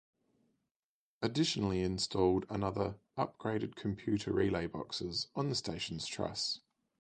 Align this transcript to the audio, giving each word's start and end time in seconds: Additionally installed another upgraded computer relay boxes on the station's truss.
Additionally 1.21 1.83
installed 1.83 2.47
another 2.49 2.95
upgraded 3.19 3.75
computer 3.75 4.33
relay 4.33 4.65
boxes 4.65 5.27
on 5.35 5.47
the 5.49 5.53
station's 5.55 6.07
truss. 6.07 6.59